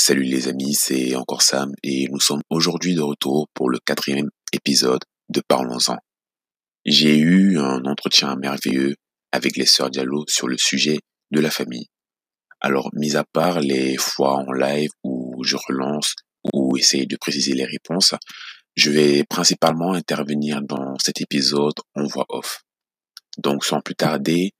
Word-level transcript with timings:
Salut 0.00 0.22
les 0.22 0.46
amis, 0.46 0.74
c'est 0.74 1.16
encore 1.16 1.42
Sam 1.42 1.72
et 1.82 2.06
nous 2.08 2.20
sommes 2.20 2.42
aujourd'hui 2.50 2.94
de 2.94 3.00
retour 3.00 3.48
pour 3.52 3.68
le 3.68 3.80
quatrième 3.84 4.28
épisode 4.52 5.02
de 5.28 5.42
Parlons-en. 5.48 5.96
J'ai 6.86 7.18
eu 7.18 7.58
un 7.58 7.84
entretien 7.84 8.36
merveilleux 8.36 8.94
avec 9.32 9.56
les 9.56 9.66
sœurs 9.66 9.90
Diallo 9.90 10.24
sur 10.28 10.46
le 10.46 10.56
sujet 10.56 11.00
de 11.32 11.40
la 11.40 11.50
famille. 11.50 11.88
Alors, 12.60 12.90
mis 12.92 13.16
à 13.16 13.24
part 13.24 13.58
les 13.58 13.96
fois 13.96 14.36
en 14.36 14.52
live 14.52 14.90
où 15.02 15.42
je 15.42 15.56
relance 15.66 16.14
ou 16.52 16.76
essaye 16.76 17.08
de 17.08 17.16
préciser 17.16 17.54
les 17.54 17.66
réponses, 17.66 18.14
je 18.76 18.92
vais 18.92 19.24
principalement 19.24 19.94
intervenir 19.94 20.62
dans 20.62 20.96
cet 21.00 21.20
épisode 21.20 21.74
en 21.96 22.04
voix 22.04 22.26
off. 22.28 22.62
Donc, 23.36 23.64
sans 23.64 23.80
plus 23.80 23.96
tarder, 23.96 24.52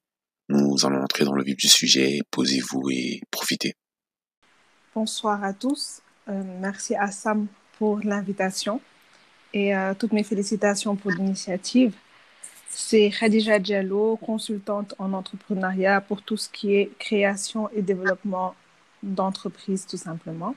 nous 0.49 0.85
allons 0.85 1.01
entrer 1.01 1.25
dans 1.25 1.35
le 1.35 1.45
vif 1.45 1.57
du 1.57 1.69
sujet, 1.69 2.19
posez-vous 2.33 2.91
et 2.91 3.21
profitez. 3.31 3.75
Bonsoir 5.01 5.45
à 5.45 5.53
tous. 5.53 6.03
Euh, 6.29 6.43
merci 6.59 6.97
à 6.97 7.13
Sam 7.13 7.47
pour 7.79 8.01
l'invitation 8.01 8.81
et 9.55 9.73
euh, 9.77 9.95
toutes 9.97 10.13
mes 10.13 10.25
félicitations 10.25 10.97
pour 10.97 11.13
l'initiative. 11.13 11.95
C'est 12.69 13.09
Khadija 13.11 13.61
Diallo, 13.61 14.17
consultante 14.17 14.97
en 14.99 15.13
entrepreneuriat 15.13 16.01
pour 16.01 16.23
tout 16.23 16.37
ce 16.37 16.49
qui 16.49 16.75
est 16.75 16.91
création 16.99 17.71
et 17.71 17.81
développement 17.81 18.57
d'entreprises, 19.05 19.87
tout 19.87 19.97
simplement. 19.97 20.57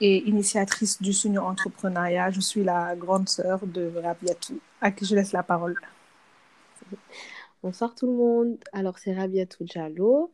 Et 0.00 0.18
initiatrice 0.28 1.02
du 1.02 1.12
Sunyo 1.12 1.42
Entrepreneuriat, 1.42 2.30
je 2.30 2.40
suis 2.40 2.62
la 2.62 2.94
grande 2.94 3.28
sœur 3.28 3.66
de 3.66 3.92
Rabiatou, 4.00 4.60
à 4.80 4.92
qui 4.92 5.06
je 5.06 5.16
laisse 5.16 5.32
la 5.32 5.42
parole. 5.42 5.74
Bonsoir 7.64 7.96
tout 7.96 8.06
le 8.06 8.12
monde. 8.12 8.58
Alors, 8.72 8.96
c'est 9.00 9.12
Rabiatou 9.12 9.64
Diallo. 9.64 10.30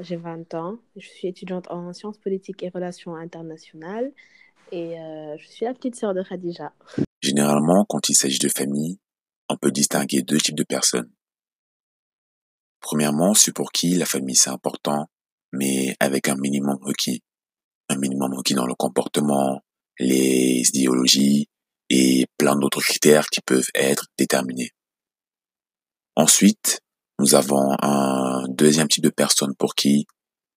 J'ai 0.00 0.16
20 0.16 0.54
ans. 0.54 0.78
Je 0.96 1.06
suis 1.06 1.28
étudiante 1.28 1.70
en 1.70 1.92
sciences 1.92 2.18
politiques 2.18 2.62
et 2.62 2.68
relations 2.68 3.14
internationales. 3.14 4.12
Et 4.70 4.98
euh, 4.98 5.36
je 5.38 5.46
suis 5.46 5.64
la 5.64 5.74
petite 5.74 5.96
sœur 5.96 6.14
de 6.14 6.22
Khadija. 6.22 6.72
Généralement, 7.20 7.84
quand 7.86 8.08
il 8.08 8.14
s'agit 8.14 8.38
de 8.38 8.48
famille, 8.48 8.98
on 9.48 9.56
peut 9.56 9.70
distinguer 9.70 10.22
deux 10.22 10.38
types 10.38 10.56
de 10.56 10.64
personnes. 10.64 11.10
Premièrement, 12.80 13.34
ceux 13.34 13.52
pour 13.52 13.70
qui 13.70 13.94
la 13.94 14.06
famille 14.06 14.34
c'est 14.34 14.50
important, 14.50 15.08
mais 15.52 15.94
avec 16.00 16.28
un 16.28 16.36
minimum 16.36 16.78
requis. 16.80 17.22
Un 17.88 17.96
minimum 17.96 18.32
requis 18.34 18.54
dans 18.54 18.66
le 18.66 18.74
comportement, 18.74 19.60
les 19.98 20.68
idéologies 20.70 21.48
et 21.90 22.26
plein 22.38 22.56
d'autres 22.56 22.80
critères 22.80 23.26
qui 23.26 23.40
peuvent 23.42 23.68
être 23.74 24.06
déterminés. 24.16 24.70
Ensuite, 26.16 26.80
nous 27.18 27.34
avons 27.34 27.76
un 27.82 28.46
deuxième 28.48 28.88
type 28.88 29.04
de 29.04 29.10
personnes 29.10 29.54
pour 29.56 29.74
qui 29.74 30.06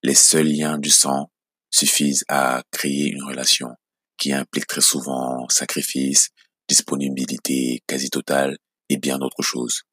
les 0.04 0.16
seuls 0.16 0.48
liens 0.48 0.78
du 0.78 0.90
sang 0.90 1.30
suffisent 1.70 2.26
à 2.30 2.64
créer 2.72 3.10
une 3.10 3.24
relation 3.24 3.70
qui 4.18 4.32
implique 4.34 4.68
très 4.68 4.82
souvent 4.82 5.48
sacrifice, 5.50 6.30
disponibilité 6.68 7.82
quasi 7.88 8.10
totale 8.10 8.58
et 8.90 8.98
bien 8.98 9.18
d'autres 9.18 9.42
choses. 9.42 9.84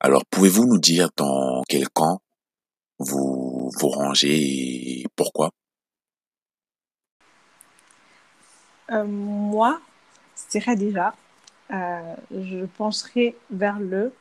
Alors, 0.00 0.24
pouvez-vous 0.30 0.66
nous 0.66 0.78
dire 0.78 1.10
dans 1.16 1.62
quel 1.68 1.88
camp 1.88 2.20
vous 2.98 3.70
vous 3.78 3.88
rangez 3.88 5.00
et 5.00 5.06
pourquoi? 5.14 5.50
Euh, 8.90 9.04
Moi, 9.04 9.80
c'est 10.34 10.76
déjà, 10.76 11.14
euh, 11.70 12.16
je 12.30 12.64
penserai 12.64 13.36
vers 13.50 13.78
le 13.78 14.12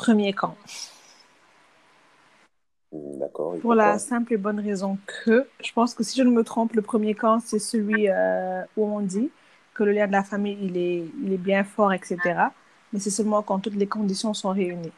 premier 0.00 0.32
camp. 0.32 0.56
D'accord. 2.92 3.54
Pour 3.60 3.74
la 3.74 3.98
simple 3.98 4.32
et 4.32 4.36
bonne 4.38 4.58
raison 4.58 4.98
que 5.06 5.46
je 5.62 5.72
pense 5.72 5.94
que 5.94 6.02
si 6.02 6.18
je 6.18 6.24
ne 6.24 6.30
me 6.30 6.42
trompe, 6.42 6.72
le 6.72 6.82
premier 6.82 7.14
camp, 7.14 7.38
c'est 7.38 7.58
celui 7.58 8.08
euh, 8.08 8.62
où 8.76 8.86
on 8.86 9.00
dit 9.00 9.30
que 9.74 9.84
le 9.84 9.92
lien 9.92 10.06
de 10.06 10.12
la 10.12 10.24
famille, 10.24 10.58
il 10.62 10.76
est, 10.76 11.04
il 11.22 11.32
est 11.32 11.42
bien 11.50 11.64
fort, 11.64 11.92
etc. 11.92 12.16
Mais 12.92 12.98
c'est 12.98 13.10
seulement 13.10 13.42
quand 13.42 13.60
toutes 13.60 13.76
les 13.76 13.86
conditions 13.86 14.32
sont 14.34 14.50
réunies. 14.50 14.92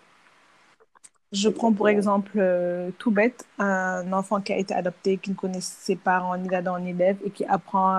Je 1.33 1.49
prends 1.49 1.73
pour 1.73 1.89
exemple 1.89 2.33
euh, 2.37 2.91
tout 2.99 3.11
bête 3.11 3.45
un 3.59 4.11
enfant 4.13 4.41
qui 4.41 4.53
a 4.53 4.59
été 4.59 4.73
adopté, 4.73 5.17
qui 5.17 5.31
ne 5.31 5.35
connaît 5.35 5.61
ses 5.61 5.97
parents 5.97 6.37
ni 6.37 6.49
d'Adam 6.49 6.79
ni 6.79 6.93
d'Ève 6.93 7.19
et 7.25 7.31
qui 7.31 7.45
apprend 7.47 7.97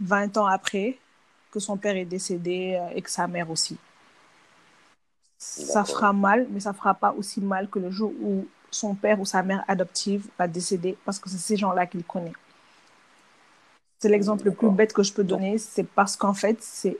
20 0.00 0.36
euh, 0.36 0.40
ans 0.40 0.46
après 0.46 0.98
que 1.50 1.58
son 1.58 1.76
père 1.76 1.96
est 1.96 2.04
décédé 2.04 2.78
et 2.94 3.02
que 3.02 3.10
sa 3.10 3.26
mère 3.26 3.50
aussi 3.50 3.78
ça 5.38 5.84
fera 5.84 6.12
mal, 6.12 6.46
mais 6.50 6.60
ça 6.60 6.72
fera 6.72 6.94
pas 6.94 7.12
aussi 7.12 7.40
mal 7.40 7.68
que 7.68 7.78
le 7.78 7.90
jour 7.90 8.12
où 8.22 8.46
son 8.70 8.94
père 8.94 9.20
ou 9.20 9.24
sa 9.24 9.42
mère 9.42 9.64
adoptive 9.68 10.26
va 10.38 10.48
décéder 10.48 10.96
parce 11.04 11.18
que 11.18 11.28
c'est 11.28 11.38
ces 11.38 11.56
gens-là 11.56 11.86
qu'il 11.86 12.04
connaît. 12.04 12.32
C'est 13.98 14.08
l'exemple 14.08 14.44
le 14.44 14.52
plus 14.52 14.70
bête 14.70 14.92
que 14.92 15.02
je 15.02 15.12
peux 15.12 15.24
donner, 15.24 15.58
c'est 15.58 15.86
parce 15.86 16.16
qu'en 16.16 16.34
fait, 16.34 16.58
c'est 16.60 16.98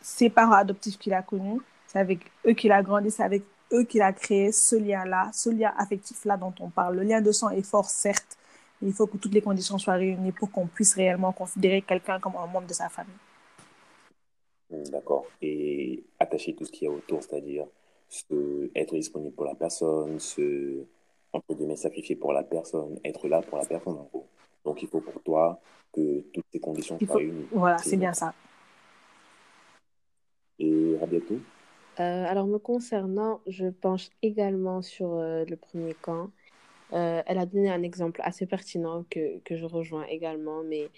ses 0.00 0.28
parents 0.28 0.54
adoptifs 0.54 0.98
qu'il 0.98 1.14
a 1.14 1.22
connus, 1.22 1.60
c'est 1.86 1.98
avec 1.98 2.30
eux 2.46 2.52
qu'il 2.52 2.72
a 2.72 2.82
grandi, 2.82 3.10
c'est 3.10 3.22
avec 3.22 3.44
eux 3.72 3.84
qu'il 3.84 4.02
a 4.02 4.12
créé 4.12 4.50
ce 4.50 4.76
lien-là, 4.76 5.30
ce 5.32 5.50
lien 5.50 5.72
affectif-là 5.78 6.36
dont 6.36 6.52
on 6.60 6.68
parle. 6.68 6.96
Le 6.96 7.02
lien 7.04 7.20
de 7.20 7.30
sang 7.30 7.50
est 7.50 7.62
fort, 7.62 7.88
certes, 7.88 8.36
mais 8.80 8.88
il 8.88 8.94
faut 8.94 9.06
que 9.06 9.16
toutes 9.16 9.32
les 9.32 9.42
conditions 9.42 9.78
soient 9.78 9.94
réunies 9.94 10.32
pour 10.32 10.50
qu'on 10.50 10.66
puisse 10.66 10.94
réellement 10.94 11.32
considérer 11.32 11.82
quelqu'un 11.82 12.18
comme 12.18 12.34
un 12.36 12.46
membre 12.46 12.66
de 12.66 12.74
sa 12.74 12.88
famille. 12.88 13.14
D'accord. 14.90 15.26
Et 15.40 16.02
attacher 16.18 16.54
tout 16.54 16.64
ce 16.64 16.72
qui 16.72 16.86
est 16.86 16.88
autour, 16.88 17.22
c'est-à-dire 17.22 17.66
être 18.74 18.94
disponible 18.94 19.34
pour 19.34 19.44
la 19.44 19.54
personne, 19.54 20.18
se, 20.18 20.84
entre 21.32 21.54
guillemets, 21.54 21.76
sacrifier 21.76 22.16
pour 22.16 22.32
la 22.32 22.42
personne, 22.42 22.98
être 23.04 23.28
là 23.28 23.42
pour 23.42 23.58
la 23.58 23.64
personne, 23.64 23.94
en 23.94 24.04
gros. 24.04 24.26
Donc, 24.64 24.82
il 24.82 24.88
faut 24.88 25.00
pour 25.00 25.22
toi 25.22 25.60
que 25.92 26.20
toutes 26.32 26.44
ces 26.52 26.60
conditions 26.60 26.98
soient 26.98 27.16
réunies. 27.16 27.46
Voilà, 27.50 27.78
c'est 27.78 27.96
bien 27.96 28.12
ça. 28.12 28.34
Et 30.58 30.96
Rabiatou? 31.00 31.40
Euh, 32.00 32.24
Alors, 32.26 32.46
me 32.46 32.58
concernant, 32.58 33.40
je 33.46 33.68
penche 33.68 34.08
également 34.22 34.82
sur 34.82 35.14
euh, 35.14 35.44
le 35.46 35.56
premier 35.56 35.94
camp. 35.94 36.30
Euh, 36.92 37.22
elle 37.26 37.38
a 37.38 37.46
donné 37.46 37.70
un 37.70 37.82
exemple 37.82 38.20
assez 38.22 38.46
pertinent 38.46 39.04
que, 39.08 39.38
que 39.40 39.56
je 39.56 39.64
rejoins 39.64 40.04
également, 40.04 40.62
mais 40.62 40.90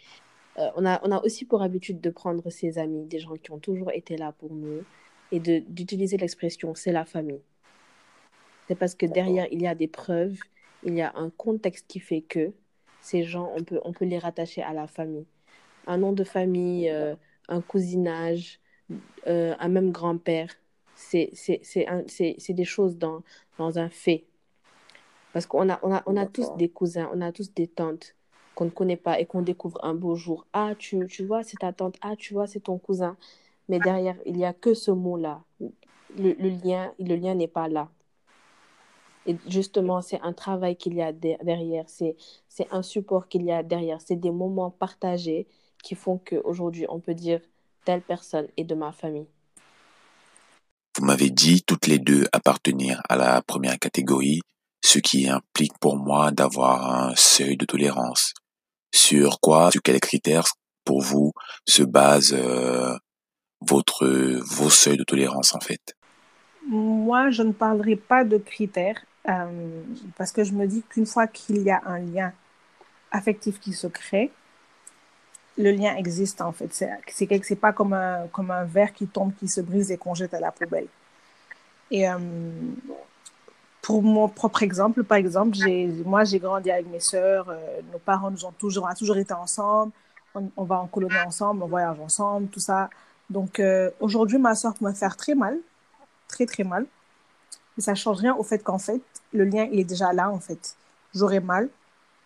euh, 0.59 0.69
on, 0.77 0.87
a, 0.87 1.01
on 1.03 1.11
a 1.13 1.23
aussi 1.25 1.45
pour 1.45 1.63
habitude 1.63 2.01
de 2.01 2.11
prendre 2.11 2.49
ses 2.51 2.79
amis, 2.79 3.05
des 3.07 3.19
gens 3.19 3.35
qui 3.35 3.51
ont 3.51 3.59
toujours 3.59 3.91
été 3.91 4.17
là 4.17 4.33
pour 4.33 4.53
nous, 4.53 4.83
et 5.33 5.41
d'utiliser 5.41 6.17
l'expression 6.17 6.75
c'est 6.75 6.93
la 6.93 7.05
famille. 7.05 7.41
C'est 8.69 8.77
parce 8.77 8.95
que 8.95 9.07
derrière, 9.07 9.47
il 9.51 9.61
y 9.63 9.67
a 9.67 9.75
des 9.75 9.89
preuves, 9.89 10.39
il 10.85 10.95
y 10.95 11.03
a 11.03 11.13
un 11.17 11.31
contexte 11.31 11.87
qui 11.87 12.01
fait 12.01 12.23
que 12.23 12.53
ces 13.01 13.25
gens, 13.25 13.53
on 13.57 13.63
peut, 13.63 13.81
on 13.85 13.93
peut 13.93 14.05
les 14.05 14.19
rattacher 14.19 14.63
à 14.63 14.73
la 14.73 14.87
famille. 14.87 15.27
Un 15.87 15.99
nom 15.99 16.13
de 16.13 16.25
famille, 16.25 16.89
euh, 16.89 17.15
un 17.49 17.61
cousinage, 17.61 18.61
euh, 19.27 19.55
un 19.59 19.69
même 19.69 19.93
grand-père, 19.93 20.49
c'est 20.95 21.33
des 22.49 22.65
choses 22.65 22.97
dans, 22.97 23.23
dans 23.59 23.79
un 23.79 23.91
fait. 23.91 24.25
Parce 25.33 25.47
qu'on 25.47 25.69
a, 25.69 25.81
on 25.83 25.93
a, 25.93 26.03
on 26.07 26.17
a 26.17 26.27
tous 26.27 26.55
des 26.57 26.69
cousins, 26.69 27.11
on 27.13 27.21
a 27.21 27.33
tous 27.33 27.53
des 27.53 27.67
tantes 27.67 28.15
qu'on 28.55 28.67
ne 28.67 28.71
connaît 28.71 28.97
pas 28.97 29.21
et 29.21 29.27
qu'on 29.27 29.43
découvre 29.43 29.79
un 29.85 29.95
beau 29.95 30.15
jour. 30.15 30.47
Ah, 30.53 30.75
tu, 30.79 31.07
tu 31.09 31.25
vois, 31.25 31.43
c'est 31.43 31.59
ta 31.59 31.73
tante. 31.73 31.97
Ah, 32.01 32.15
tu 32.17 32.35
vois, 32.35 32.47
c'est 32.47 32.61
ton 32.61 32.79
cousin. 32.79 33.17
Mais 33.69 33.79
derrière, 33.79 34.17
il 34.27 34.37
n'y 34.37 34.45
a 34.45 34.53
que 34.53 34.75
ce 34.75 34.91
mot-là. 34.91 35.43
Le, 36.17 36.33
lien, 36.33 36.93
le 36.99 37.17
lien 37.17 37.35
n'est 37.35 37.49
pas 37.49 37.69
là. 37.69 37.89
Et 39.27 39.37
justement, 39.49 40.03
c'est 40.03 40.21
un 40.21 40.33
travail 40.33 40.77
qu'il 40.77 40.95
y 40.95 41.03
a 41.03 41.13
derrière, 41.13 41.87
c'est 41.89 42.17
un 42.71 42.83
support 42.83 43.29
qu'il 43.29 43.43
y 43.43 43.53
a 43.53 43.63
derrière, 43.63 44.01
c'est 44.01 44.17
des 44.17 44.31
moments 44.31 44.71
partagés 44.71 45.47
qui 45.83 45.95
font 45.95 46.19
qu'aujourd'hui, 46.19 46.87
on 46.91 47.01
peut 47.01 47.15
dire 47.15 47.41
telle 47.85 48.03
personne 48.03 48.49
est 48.57 48.65
de 48.65 48.75
ma 48.75 48.93
famille. 48.93 49.27
Vous 50.99 51.05
m'avez 51.05 51.31
dit 51.31 51.63
toutes 51.63 51.87
les 51.87 51.99
deux 51.99 52.27
appartenir 52.33 53.01
à 53.09 53.17
la 53.17 53.43
première 53.43 53.79
catégorie, 53.79 54.41
ce 54.85 54.99
qui 54.99 55.29
implique 55.29 55.77
pour 55.81 55.97
moi 55.97 56.31
d'avoir 56.31 57.09
un 57.09 57.15
seuil 57.17 57.57
de 57.57 57.65
tolérance. 57.65 58.35
Sur 58.95 59.41
quoi, 59.41 59.73
sur 59.73 59.83
quels 59.83 59.99
critères 59.99 60.45
pour 60.85 61.03
vous 61.03 61.33
se 61.67 61.83
base 61.83 62.33
euh, 62.33 62.97
votre 63.61 64.07
vos 64.07 64.71
seuils 64.71 64.97
de 64.97 65.03
tolérance 65.03 65.53
en 65.53 65.59
fait? 65.59 65.97
Moi, 66.69 67.31
je 67.31 67.43
ne 67.43 67.53
parlerai 67.53 67.97
pas 67.97 68.25
de 68.25 68.39
critères 68.39 69.05
euh, 69.29 69.83
parce 70.17 70.31
que 70.31 70.45
je 70.45 70.53
me 70.53 70.67
dis 70.67 70.85
qu'une 70.89 71.07
fois 71.07 71.27
qu'il 71.27 71.63
y 71.63 71.71
a 71.71 71.83
un 71.87 71.99
lien 71.99 72.33
affectif 73.11 73.59
qui 73.59 73.73
se 73.73 73.89
crée, 73.89 74.31
le 75.59 75.73
lien 75.73 75.97
existe 75.97 76.41
en 76.41 76.53
fait. 76.53 76.73
C'est 76.73 76.89
c'est 77.43 77.57
pas 77.57 77.73
comme 77.73 77.95
un 77.95 78.29
comme 78.29 78.53
un 78.53 78.65
verre 78.65 78.93
qui 78.93 79.09
tombe, 79.09 79.33
qui 79.41 79.49
se 79.49 79.61
brise 79.61 79.91
et 79.91 79.97
qu'on 79.97 80.15
jette 80.15 80.35
à 80.35 80.41
la 80.41 80.53
poubelle. 80.53 80.87
Et 81.91 82.09
euh, 82.09 82.19
pour 83.85 84.03
mon 84.03 84.29
propre 84.29 84.63
exemple, 84.63 85.05
par 85.05 85.19
exemple, 85.19 85.59
moi, 86.07 86.25
j'ai 86.25 86.39
grandi 86.39 86.71
avec 86.71 86.87
mes 86.87 87.01
sœurs. 87.01 87.51
Euh, 87.51 87.83
nos 87.93 87.99
parents 87.99 88.31
nous 88.31 88.47
ont 88.47 88.53
toujours, 88.53 88.89
on 88.91 88.95
toujours 88.95 89.19
été 89.19 89.35
ensemble. 89.35 89.93
On, 90.35 90.65
va 90.65 90.81
en 90.81 90.87
colonie 90.87 91.21
ensemble, 91.25 91.63
on 91.63 91.67
voyage 91.67 92.01
ensemble, 92.01 92.49
tout 92.49 92.61
ça. 92.61 92.89
Donc, 93.29 93.61
euh, 93.61 93.91
aujourd'hui, 94.01 94.39
ma 94.39 94.55
sœur 94.55 94.75
peut 94.75 94.87
me 94.87 94.95
faire 94.95 95.17
très 95.17 95.35
mal, 95.35 95.59
très, 96.29 96.47
très 96.47 96.65
mal. 96.65 96.87
Mais 97.77 97.83
ça 97.83 97.91
ne 97.91 97.97
change 97.97 98.19
rien 98.21 98.35
au 98.35 98.43
fait 98.43 98.61
qu'en 98.61 98.79
fait, 98.79 99.03
le 99.35 99.45
lien, 99.45 99.69
il 99.71 99.79
est 99.79 99.85
déjà 99.85 100.15
là, 100.15 100.31
en 100.31 100.41
fait. 100.41 100.77
J'aurai 101.15 101.41
mal, 101.41 101.69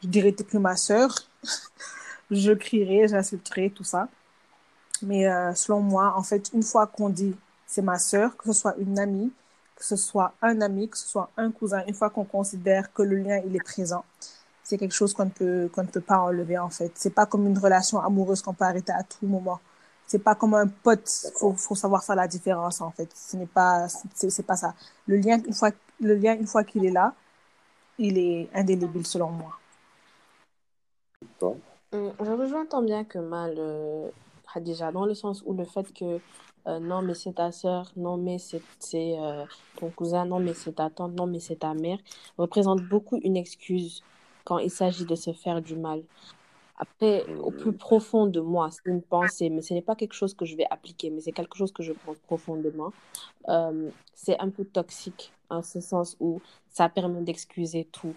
je 0.03 0.09
dirais 0.09 0.31
t'es 0.31 0.45
plus 0.45 0.61
ma 0.61 0.77
sœur. 0.77 1.13
je 2.31 2.53
crierai, 2.53 3.09
j'insulterai, 3.09 3.71
tout 3.71 3.85
ça. 3.85 4.09
Mais 5.03 5.27
euh, 5.27 5.53
selon 5.55 5.81
moi, 5.81 6.15
en 6.17 6.23
fait, 6.23 6.51
une 6.55 6.63
fois 6.63 6.87
qu'on 6.87 7.09
dit 7.09 7.35
c'est 7.67 7.83
ma 7.83 7.99
sœur, 7.99 8.37
que 8.37 8.47
ce 8.47 8.53
soit 8.53 8.77
une 8.79 8.99
amie, 8.99 9.33
que 9.79 9.85
ce 9.85 9.95
soit 9.95 10.35
un 10.43 10.61
ami, 10.61 10.89
que 10.89 10.99
ce 10.99 11.07
soit 11.07 11.31
un 11.37 11.53
cousin, 11.53 11.85
une 11.87 11.95
fois 11.95 12.11
qu'on 12.11 12.25
considère 12.25 12.93
que 12.93 13.03
le 13.03 13.17
lien 13.17 13.41
il 13.47 13.55
est 13.55 13.63
présent, 13.63 14.05
c'est 14.65 14.77
quelque 14.77 14.95
chose 14.95 15.15
qu'on 15.15 15.27
ne 15.27 15.31
peut 15.31 15.71
qu'on 15.73 15.85
ne 15.85 15.89
peut 15.89 16.01
pas 16.01 16.19
enlever 16.19 16.59
en 16.59 16.69
fait. 16.69 16.91
C'est 16.97 17.15
pas 17.15 17.27
comme 17.27 17.47
une 17.47 17.59
relation 17.59 18.01
amoureuse 18.01 18.43
qu'on 18.43 18.55
peut 18.55 18.65
arrêter 18.65 18.93
à 18.93 19.05
tout 19.05 19.27
moment. 19.27 19.61
C'est 20.09 20.19
pas 20.19 20.35
comme 20.35 20.55
un 20.55 20.67
pote. 20.67 21.09
Faut 21.37 21.53
faut 21.55 21.77
savoir 21.77 22.03
faire 22.05 22.17
la 22.17 22.27
différence 22.27 22.81
en 22.81 22.91
fait. 22.91 23.09
Ce 23.15 23.37
n'est 23.37 23.47
pas 23.47 23.87
c'est 24.15 24.47
pas 24.47 24.57
ça. 24.57 24.75
Le 25.07 25.17
lien 25.17 25.39
une 25.47 25.55
fois 25.55 25.71
le 26.01 26.15
lien 26.17 26.35
une 26.35 26.49
fois 26.49 26.65
qu'il 26.65 26.85
est 26.85 26.91
là, 26.91 27.15
il 27.99 28.19
est 28.19 28.49
indélébile 28.55 29.07
selon 29.07 29.31
moi. 29.31 29.53
Hum, 31.41 32.13
je 32.21 32.33
rejoins 32.33 32.67
tant 32.67 32.83
bien 32.83 33.05
que 33.05 33.19
mal 33.19 33.55
euh, 33.59 34.11
Khadija, 34.53 34.93
dans 34.93 35.05
le 35.05 35.15
sens 35.15 35.43
où 35.47 35.55
le 35.55 35.65
fait 35.65 35.93
que 35.93 36.21
euh, 36.67 36.81
non, 36.81 37.03
mais 37.03 37.15
c'est 37.15 37.35
ta 37.35 37.51
soeur, 37.51 37.91
non, 37.97 38.17
mais 38.17 38.39
c'est 38.39 38.61
euh, 38.95 39.45
ton 39.77 39.91
cousin, 39.91 40.27
non, 40.27 40.39
mais 40.39 40.55
c'est 40.55 40.73
ta 40.73 40.91
tante, 40.91 41.15
non, 41.15 41.27
mais 41.27 41.41
c'est 41.41 41.57
ta 41.57 41.73
mère, 41.75 41.99
représente 42.37 42.83
beaucoup 42.83 43.19
une 43.23 43.37
excuse 43.37 44.03
quand 44.45 44.59
il 44.59 44.71
s'agit 44.71 45.07
de 45.07 45.15
se 45.15 45.33
faire 45.33 45.63
du 45.63 45.77
mal. 45.77 46.03
Après, 46.77 47.25
au 47.43 47.51
plus 47.51 47.73
profond 47.73 48.27
de 48.27 48.41
moi, 48.41 48.71
c'est 48.71 48.85
une 48.85 49.03
pensée, 49.03 49.51
mais 49.51 49.63
ce 49.63 49.75
n'est 49.75 49.83
pas 49.83 49.97
quelque 49.97 50.13
chose 50.13 50.35
que 50.35 50.45
je 50.45 50.57
vais 50.57 50.67
appliquer, 50.71 51.11
mais 51.11 51.21
c'est 51.21 51.33
quelque 51.33 51.57
chose 51.57 51.73
que 51.73 51.83
je 51.83 51.93
pense 51.93 52.19
profondément. 52.19 52.93
Euh, 53.49 53.91
c'est 54.15 54.39
un 54.39 54.49
peu 54.51 54.65
toxique, 54.65 55.33
en 55.51 55.63
ce 55.63 55.81
sens 55.81 56.17
où 56.21 56.41
ça 56.71 56.89
permet 56.89 57.23
d'excuser 57.23 57.85
tout. 57.91 58.15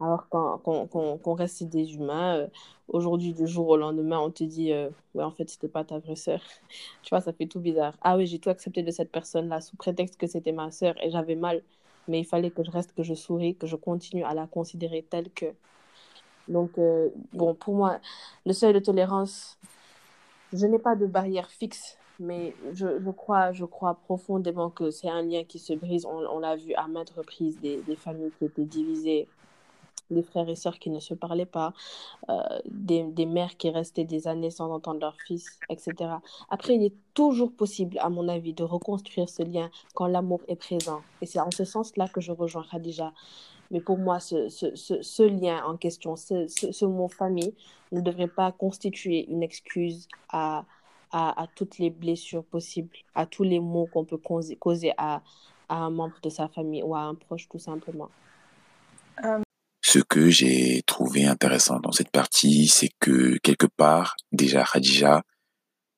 Alors 0.00 0.28
qu'on 0.28 1.34
reste 1.34 1.64
des 1.64 1.94
humains, 1.94 2.36
euh, 2.38 2.46
aujourd'hui, 2.88 3.34
du 3.34 3.46
jour 3.46 3.68
au 3.68 3.76
lendemain, 3.76 4.18
on 4.18 4.30
te 4.30 4.44
dit 4.44 4.72
euh, 4.72 4.88
Ouais, 5.14 5.24
en 5.24 5.30
fait, 5.30 5.48
c'était 5.50 5.68
pas 5.68 5.84
ta 5.84 5.98
vraie 5.98 6.16
sœur. 6.16 6.40
tu 7.02 7.10
vois, 7.10 7.20
ça 7.20 7.32
fait 7.32 7.46
tout 7.46 7.60
bizarre. 7.60 7.94
Ah 8.00 8.16
oui, 8.16 8.26
j'ai 8.26 8.38
tout 8.38 8.50
accepté 8.50 8.82
de 8.82 8.90
cette 8.90 9.12
personne-là 9.12 9.60
sous 9.60 9.76
prétexte 9.76 10.16
que 10.18 10.26
c'était 10.26 10.52
ma 10.52 10.70
sœur 10.70 10.94
et 11.02 11.10
j'avais 11.10 11.36
mal. 11.36 11.62
Mais 12.08 12.20
il 12.20 12.24
fallait 12.24 12.50
que 12.50 12.64
je 12.64 12.70
reste, 12.70 12.94
que 12.94 13.02
je 13.02 13.14
souris, 13.14 13.56
que 13.56 13.66
je 13.66 13.76
continue 13.76 14.24
à 14.24 14.34
la 14.34 14.46
considérer 14.46 15.02
telle 15.08 15.30
que. 15.30 15.46
Donc, 16.48 16.78
euh, 16.78 17.10
bon, 17.32 17.54
pour 17.54 17.74
moi, 17.74 18.00
le 18.46 18.52
seuil 18.54 18.72
de 18.72 18.80
tolérance, 18.80 19.58
je 20.52 20.66
n'ai 20.66 20.78
pas 20.78 20.96
de 20.96 21.06
barrière 21.06 21.50
fixe 21.50 21.98
mais 22.20 22.54
je, 22.74 23.00
je, 23.02 23.10
crois, 23.10 23.52
je 23.52 23.64
crois 23.64 23.94
profondément 23.94 24.68
que 24.68 24.90
c'est 24.90 25.08
un 25.08 25.22
lien 25.22 25.42
qui 25.44 25.58
se 25.58 25.72
brise. 25.72 26.04
On, 26.04 26.18
on 26.18 26.38
l'a 26.40 26.54
vu 26.54 26.74
à 26.74 26.86
maintes 26.86 27.10
reprises, 27.10 27.58
des, 27.60 27.78
des, 27.78 27.96
familles 27.96 28.30
qui 28.38 28.44
étaient 28.44 28.66
divisées 28.66 29.26
des 30.10 30.22
frères 30.22 30.48
et 30.48 30.56
sœurs 30.56 30.78
qui 30.78 30.90
ne 30.90 31.00
se 31.00 31.14
parlaient 31.14 31.46
pas, 31.46 31.72
euh, 32.28 32.42
des, 32.66 33.26
mères 33.26 33.56
qui 33.56 33.70
restaient 33.70 34.04
des 34.04 34.28
années 34.28 34.50
sans 34.50 34.70
entendre 34.72 35.00
leur 35.00 35.16
fils, 35.26 35.58
etc. 35.68 35.94
Après, 36.48 36.74
il 36.74 36.84
est 36.84 36.94
toujours 37.14 37.52
possible, 37.52 37.98
à 38.00 38.08
mon 38.08 38.28
avis, 38.28 38.52
de 38.52 38.64
reconstruire 38.64 39.28
ce 39.28 39.42
lien 39.42 39.70
quand 39.94 40.06
l'amour 40.06 40.40
est 40.48 40.56
présent. 40.56 41.02
Et 41.22 41.26
c'est 41.26 41.40
en 41.40 41.50
ce 41.50 41.64
sens-là 41.64 42.08
que 42.08 42.20
je 42.20 42.32
rejoins 42.32 42.64
Khadija. 42.70 43.12
Mais 43.70 43.80
pour 43.80 43.98
moi, 43.98 44.18
ce, 44.18 45.22
lien 45.22 45.64
en 45.64 45.76
question, 45.76 46.16
ce, 46.16 46.84
mot 46.84 47.08
famille, 47.08 47.54
ne 47.92 48.00
devrait 48.00 48.28
pas 48.28 48.50
constituer 48.52 49.30
une 49.30 49.42
excuse 49.42 50.08
à, 50.28 50.64
toutes 51.54 51.78
les 51.78 51.90
blessures 51.90 52.44
possibles, 52.44 52.96
à 53.14 53.26
tous 53.26 53.44
les 53.44 53.60
maux 53.60 53.86
qu'on 53.86 54.04
peut 54.04 54.18
causer, 54.18 54.92
à 54.96 55.22
un 55.68 55.90
membre 55.90 56.16
de 56.22 56.30
sa 56.30 56.48
famille 56.48 56.82
ou 56.82 56.94
à 56.94 57.00
un 57.00 57.14
proche, 57.14 57.48
tout 57.48 57.58
simplement. 57.58 58.10
Euh, 59.24 59.40
ce 59.90 59.98
que 59.98 60.30
j'ai 60.30 60.82
trouvé 60.86 61.26
intéressant 61.26 61.80
dans 61.80 61.90
cette 61.90 62.12
partie, 62.12 62.68
c'est 62.68 62.90
que 63.00 63.38
quelque 63.38 63.66
part, 63.66 64.14
déjà 64.30 64.62
Khadija, 64.62 65.22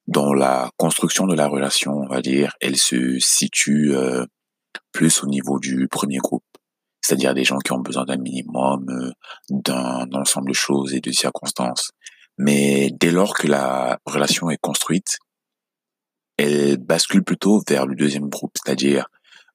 dans 0.06 0.32
la 0.32 0.70
construction 0.78 1.26
de 1.26 1.34
la 1.34 1.46
relation, 1.46 1.92
on 1.92 2.06
va 2.06 2.22
dire, 2.22 2.54
elle 2.62 2.78
se 2.78 3.18
situe 3.18 3.94
euh, 3.94 4.24
plus 4.92 5.22
au 5.22 5.26
niveau 5.26 5.58
du 5.58 5.88
premier 5.88 6.16
groupe, 6.16 6.46
c'est-à-dire 7.02 7.34
des 7.34 7.44
gens 7.44 7.58
qui 7.58 7.72
ont 7.72 7.80
besoin 7.80 8.06
d'un 8.06 8.16
minimum, 8.16 8.86
euh, 8.88 9.12
d'un 9.50 10.08
ensemble 10.14 10.48
de 10.48 10.54
choses 10.54 10.94
et 10.94 11.00
de 11.00 11.12
circonstances. 11.12 11.90
Mais 12.38 12.90
dès 12.98 13.10
lors 13.10 13.34
que 13.34 13.46
la 13.46 13.98
relation 14.06 14.48
est 14.48 14.56
construite, 14.56 15.18
elle 16.38 16.78
bascule 16.78 17.24
plutôt 17.24 17.62
vers 17.68 17.84
le 17.84 17.94
deuxième 17.94 18.30
groupe, 18.30 18.52
c'est-à-dire, 18.56 19.08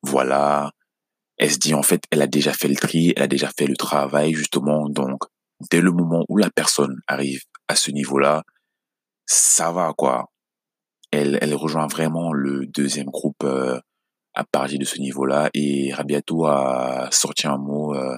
voilà, 0.03 0.73
elle 1.37 1.51
se 1.51 1.59
dit 1.59 1.73
en 1.73 1.83
fait, 1.83 2.03
elle 2.11 2.21
a 2.21 2.27
déjà 2.27 2.53
fait 2.53 2.67
le 2.67 2.75
tri, 2.75 3.13
elle 3.15 3.23
a 3.23 3.27
déjà 3.27 3.49
fait 3.49 3.67
le 3.67 3.75
travail 3.75 4.33
justement. 4.33 4.89
Donc, 4.89 5.23
dès 5.71 5.81
le 5.81 5.91
moment 5.91 6.25
où 6.29 6.37
la 6.37 6.49
personne 6.49 6.99
arrive 7.07 7.43
à 7.67 7.75
ce 7.75 7.91
niveau-là, 7.91 8.43
ça 9.25 9.71
va 9.71 9.93
quoi. 9.97 10.31
Elle, 11.11 11.37
elle 11.41 11.55
rejoint 11.55 11.87
vraiment 11.87 12.33
le 12.33 12.65
deuxième 12.67 13.07
groupe 13.07 13.43
euh, 13.43 13.79
à 14.33 14.43
partir 14.43 14.79
de 14.79 14.85
ce 14.85 14.99
niveau-là. 14.99 15.49
Et 15.53 15.93
Rabiatou 15.93 16.45
a 16.45 17.09
sorti 17.11 17.47
un 17.47 17.57
mot 17.57 17.95
euh, 17.95 18.17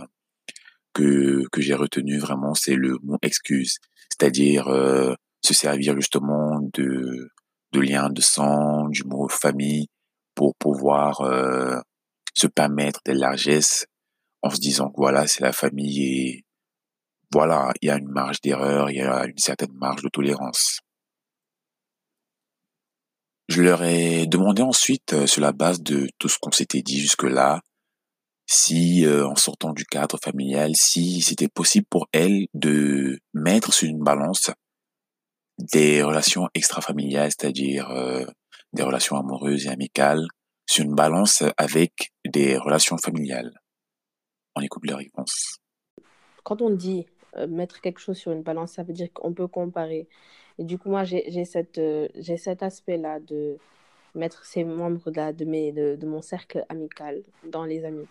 que 0.93 1.45
que 1.51 1.61
j'ai 1.61 1.75
retenu 1.75 2.17
vraiment, 2.19 2.53
c'est 2.53 2.75
le 2.75 2.97
mot 3.03 3.17
excuse, 3.21 3.77
c'est-à-dire 4.09 4.67
euh, 4.69 5.13
se 5.43 5.53
servir 5.53 5.95
justement 5.95 6.59
de 6.73 7.29
de 7.73 7.79
liens 7.81 8.09
de 8.09 8.21
sang, 8.21 8.87
du 8.89 9.03
mot 9.03 9.27
famille 9.29 9.87
pour 10.35 10.55
pouvoir 10.55 11.21
se 12.39 12.47
permettre 12.47 13.01
des 13.05 13.13
largesses 13.13 13.85
en 14.41 14.49
se 14.49 14.59
disant 14.59 14.89
que 14.89 14.97
voilà, 14.97 15.27
c'est 15.27 15.43
la 15.43 15.51
famille 15.51 16.03
et 16.03 16.45
voilà, 17.31 17.71
il 17.81 17.87
y 17.87 17.91
a 17.91 17.97
une 17.97 18.09
marge 18.09 18.41
d'erreur, 18.41 18.89
il 18.89 18.97
y 18.97 19.01
a 19.01 19.25
une 19.25 19.37
certaine 19.37 19.73
marge 19.73 20.01
de 20.01 20.09
tolérance. 20.09 20.79
Je 23.49 23.61
leur 23.61 23.83
ai 23.83 24.27
demandé 24.27 24.61
ensuite, 24.61 25.13
euh, 25.13 25.27
sur 25.27 25.41
la 25.41 25.51
base 25.51 25.81
de 25.81 26.07
tout 26.19 26.29
ce 26.29 26.37
qu'on 26.39 26.51
s'était 26.51 26.83
dit 26.83 26.99
jusque-là, 26.99 27.61
si, 28.47 29.05
euh, 29.05 29.27
en 29.27 29.35
sortant 29.35 29.73
du 29.73 29.85
cadre 29.85 30.19
familial, 30.23 30.75
si 30.75 31.21
c'était 31.21 31.47
possible 31.47 31.85
pour 31.89 32.07
elles 32.11 32.45
de 32.53 33.19
mettre 33.33 33.73
sur 33.73 33.87
une 33.87 34.03
balance 34.03 34.51
des 35.57 36.03
relations 36.03 36.47
extra-familiales, 36.53 37.31
c'est-à-dire 37.31 37.89
euh, 37.89 38.25
des 38.73 38.83
relations 38.83 39.17
amoureuses 39.17 39.65
et 39.65 39.69
amicales, 39.69 40.25
sur 40.67 40.85
une 40.85 40.95
balance 40.95 41.43
avec 41.57 42.11
des 42.29 42.57
relations 42.57 42.97
familiales 42.97 43.53
On 44.55 44.61
écoute 44.61 44.85
les 44.85 44.93
réponses. 44.93 45.59
Quand 46.43 46.61
on 46.61 46.69
dit 46.69 47.05
euh, 47.37 47.47
mettre 47.47 47.81
quelque 47.81 47.99
chose 47.99 48.17
sur 48.17 48.31
une 48.31 48.43
balance, 48.43 48.73
ça 48.73 48.83
veut 48.83 48.93
dire 48.93 49.11
qu'on 49.13 49.33
peut 49.33 49.47
comparer. 49.47 50.07
Et 50.57 50.63
du 50.63 50.77
coup, 50.77 50.89
moi, 50.89 51.03
j'ai 51.03 51.25
euh, 51.77 52.07
cet 52.37 52.63
aspect-là 52.63 53.19
de 53.19 53.57
mettre 54.15 54.45
ces 54.45 54.63
membres 54.63 55.11
de, 55.11 55.31
de, 55.31 55.71
de, 55.71 55.95
de, 55.95 56.07
mon 56.07 56.21
cercle 56.21 56.65
amical 56.69 57.23
dans 57.45 57.65
les 57.65 57.85
amis. 57.85 58.07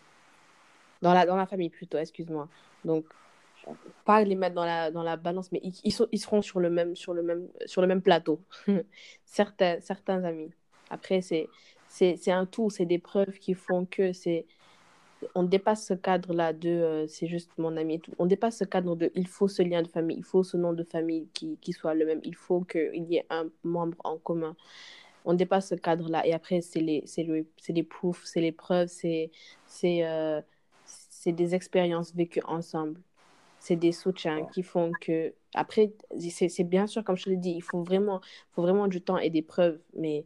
Dans 1.02 1.12
la, 1.12 1.26
dans 1.26 1.36
la 1.36 1.46
famille 1.46 1.70
plutôt, 1.70 1.98
excuse-moi. 1.98 2.48
Donc, 2.84 3.04
pas 4.04 4.22
les 4.22 4.34
mettre 4.34 4.54
dans 4.54 4.64
la, 4.64 4.90
dans 4.90 5.02
la 5.02 5.16
balance, 5.16 5.52
mais 5.52 5.60
ils, 5.62 5.74
ils, 5.84 5.94
ils 6.12 6.18
seront 6.18 6.42
sur 6.42 6.60
le 6.60 6.70
même, 6.70 6.96
sur 6.96 7.12
le 7.12 7.22
même, 7.22 7.48
sur 7.66 7.82
le 7.82 7.86
même 7.86 8.02
plateau. 8.02 8.40
certains, 9.24 9.80
certains 9.80 10.24
amis. 10.24 10.50
Après, 10.90 11.20
c'est 11.20 11.48
c'est 11.88 12.30
un 12.30 12.46
tout, 12.46 12.70
c'est 12.70 12.86
des 12.86 12.98
preuves 12.98 13.38
qui 13.38 13.54
font 13.54 13.86
que 13.86 14.12
c'est 14.12 14.46
on 15.34 15.42
dépasse 15.42 15.86
ce 15.86 15.94
cadre-là 15.94 16.52
de 16.52 16.68
euh, 16.68 17.06
c'est 17.08 17.26
juste 17.26 17.50
mon 17.58 17.76
ami 17.76 18.00
On 18.18 18.26
dépasse 18.26 18.58
ce 18.58 18.64
cadre 18.64 18.94
de 18.96 19.10
il 19.14 19.26
faut 19.26 19.48
ce 19.48 19.62
lien 19.62 19.82
de 19.82 19.88
famille, 19.88 20.16
il 20.18 20.24
faut 20.24 20.44
ce 20.44 20.56
nom 20.56 20.72
de 20.72 20.84
famille 20.84 21.28
qui, 21.34 21.58
qui 21.60 21.72
soit 21.72 21.94
le 21.94 22.06
même, 22.06 22.20
il 22.24 22.34
faut 22.36 22.60
qu'il 22.60 23.04
y 23.04 23.16
ait 23.16 23.26
un 23.30 23.48
membre 23.64 23.98
en 24.04 24.16
commun. 24.18 24.56
On 25.24 25.34
dépasse 25.34 25.68
ce 25.68 25.74
cadre-là 25.74 26.26
et 26.26 26.32
après, 26.32 26.60
c'est 26.60 26.80
les, 26.80 27.04
le, 27.18 27.46
les 27.68 27.82
proof, 27.82 28.22
c'est 28.24 28.40
les 28.40 28.52
preuves, 28.52 28.88
c'est 28.88 29.30
euh, 29.84 30.40
des 31.26 31.54
expériences 31.54 32.14
vécues 32.14 32.42
ensemble. 32.46 33.00
C'est 33.60 33.76
des 33.76 33.92
soutiens 33.92 34.46
qui 34.46 34.62
font 34.62 34.92
que. 35.00 35.34
Après, 35.54 35.92
c'est 36.18 36.64
bien 36.64 36.86
sûr, 36.86 37.02
comme 37.04 37.16
je 37.16 37.28
l'ai 37.28 37.36
dit, 37.36 37.52
il 37.56 37.62
faut 37.62 37.82
vraiment, 37.82 38.20
faut 38.52 38.62
vraiment 38.62 38.86
du 38.86 39.00
temps 39.02 39.18
et 39.18 39.30
des 39.30 39.42
preuves, 39.42 39.80
mais 39.94 40.24